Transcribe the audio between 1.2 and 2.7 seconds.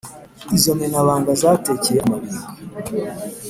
zatekeye amabinga